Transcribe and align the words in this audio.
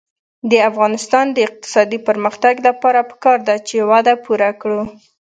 د 0.51 0.53
افغانستان 0.69 1.25
د 1.31 1.37
اقتصادي 1.47 1.99
پرمختګ 2.07 2.55
لپاره 2.67 2.99
پکار 3.11 3.37
ده 3.47 3.55
چې 3.67 3.87
وعده 3.89 4.13
پوره 4.23 4.51
کړو. 4.61 4.81